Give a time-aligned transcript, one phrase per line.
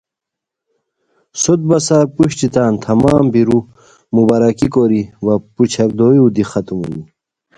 [1.41, 3.59] سوت بسار پروشٹی تان تمام بیرو
[4.15, 7.03] مبارکی کوری وا پورچھاک دویو دی ختم ہونی